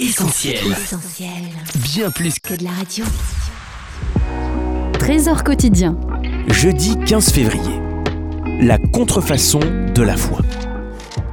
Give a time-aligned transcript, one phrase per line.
[0.00, 0.76] Essentiel.
[1.82, 3.04] Bien plus que de la radio.
[4.92, 5.96] Trésor quotidien.
[6.50, 7.80] Jeudi 15 février.
[8.60, 10.38] La contrefaçon de la foi.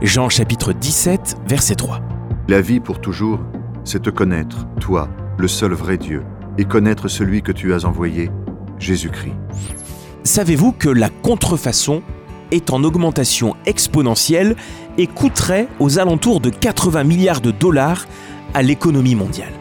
[0.02, 2.02] Jean chapitre 17, verset 3.
[2.48, 3.40] La vie pour toujours,
[3.84, 6.24] c'est te connaître, toi, le seul vrai Dieu,
[6.58, 8.32] et connaître celui que tu as envoyé,
[8.80, 9.36] Jésus-Christ.
[10.24, 12.02] Savez-vous que la contrefaçon
[12.50, 14.56] est en augmentation exponentielle
[14.98, 18.08] et coûterait aux alentours de 80 milliards de dollars
[18.56, 19.54] à l'économie mondiale.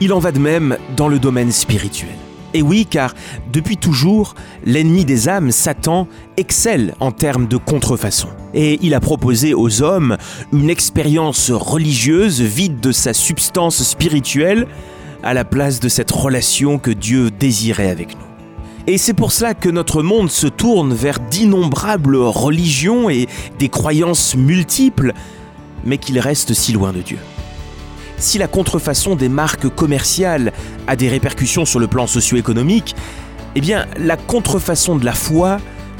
[0.00, 2.16] Il en va de même dans le domaine spirituel.
[2.54, 3.14] Et oui, car
[3.52, 4.34] depuis toujours,
[4.64, 8.28] l'ennemi des âmes, Satan, excelle en termes de contrefaçon.
[8.54, 10.16] Et il a proposé aux hommes
[10.52, 14.66] une expérience religieuse vide de sa substance spirituelle
[15.22, 18.24] à la place de cette relation que Dieu désirait avec nous.
[18.86, 23.26] Et c'est pour cela que notre monde se tourne vers d'innombrables religions et
[23.58, 25.12] des croyances multiples,
[25.84, 27.18] mais qu'il reste si loin de Dieu.
[28.24, 30.54] Si la contrefaçon des marques commerciales
[30.86, 32.96] a des répercussions sur le plan socio-économique,
[33.54, 35.58] eh bien la contrefaçon de la foi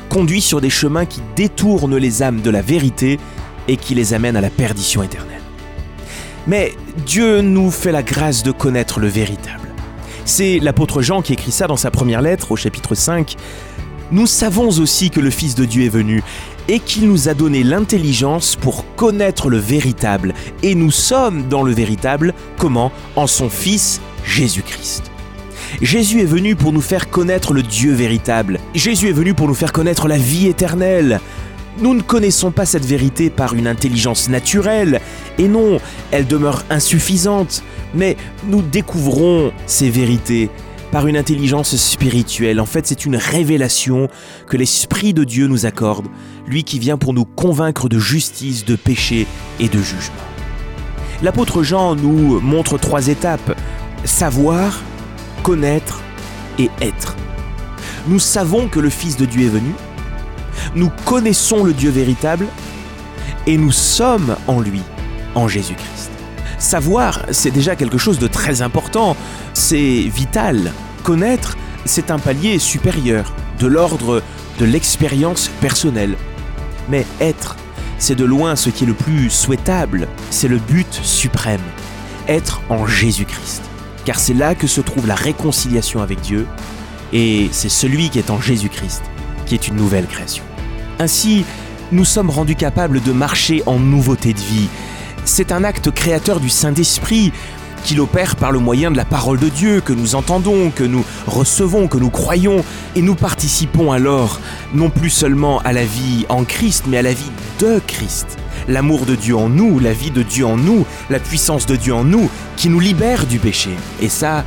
[0.09, 3.21] conduit sur des chemins qui détournent les âmes de la vérité
[3.69, 5.43] et qui les amènent à la perdition éternelle.
[6.47, 6.73] Mais
[7.05, 9.69] Dieu nous fait la grâce de connaître le véritable.
[10.25, 13.37] C'est l'apôtre Jean qui écrit ça dans sa première lettre au chapitre 5.
[14.13, 16.23] Nous savons aussi que le Fils de Dieu est venu
[16.69, 20.35] et qu'il nous a donné l'intelligence pour connaître le véritable.
[20.63, 22.93] Et nous sommes dans le véritable, comment?
[23.17, 25.11] En son Fils Jésus-Christ.
[25.81, 28.61] Jésus est venu pour nous faire connaître le Dieu véritable.
[28.75, 31.21] Jésus est venu pour nous faire connaître la vie éternelle.
[31.79, 35.01] Nous ne connaissons pas cette vérité par une intelligence naturelle,
[35.39, 35.81] et non,
[36.13, 40.51] elle demeure insuffisante, mais nous découvrons ces vérités
[40.95, 42.61] par une intelligence spirituelle.
[42.61, 44.07] En fait, c'est une révélation
[44.47, 46.07] que l'Esprit de Dieu nous accorde,
[46.47, 49.27] lui qui vient pour nous convaincre de justice, de péché
[49.59, 50.15] et de jugement.
[51.21, 53.59] L'apôtre Jean nous montre trois étapes.
[54.05, 54.83] Savoir,
[55.43, 56.01] connaître
[56.61, 57.17] et être.
[58.07, 59.73] Nous savons que le Fils de Dieu est venu,
[60.77, 62.47] nous connaissons le Dieu véritable
[63.49, 64.83] et nous sommes en lui,
[65.35, 66.14] en Jésus-Christ.
[66.65, 69.19] Savoir, c'est déjà quelque chose de très important,
[69.53, 70.73] c'est vital.
[71.03, 74.23] Connaître, c'est un palier supérieur, de l'ordre
[74.59, 76.17] de l'expérience personnelle.
[76.89, 77.57] Mais être,
[77.99, 81.61] c'est de loin ce qui est le plus souhaitable, c'est le but suprême,
[82.29, 83.61] être en Jésus-Christ.
[84.07, 86.47] Car c'est là que se trouve la réconciliation avec Dieu,
[87.13, 89.03] et c'est celui qui est en Jésus-Christ
[89.45, 90.45] qui est une nouvelle création.
[90.99, 91.45] Ainsi,
[91.93, 94.69] nous sommes rendus capables de marcher en nouveauté de vie.
[95.25, 97.33] C'est un acte créateur du Saint-Esprit
[97.85, 101.05] qu'il opère par le moyen de la parole de Dieu que nous entendons, que nous
[101.27, 102.65] recevons, que nous croyons,
[102.97, 104.41] et nous participons alors
[104.73, 108.39] non plus seulement à la vie en Christ, mais à la vie de Christ.
[108.69, 111.95] L'amour de Dieu en nous, la vie de Dieu en nous, la puissance de Dieu
[111.95, 113.71] en nous, qui nous libère du péché.
[114.01, 114.45] Et ça,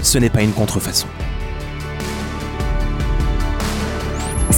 [0.00, 1.08] ce n'est pas une contrefaçon.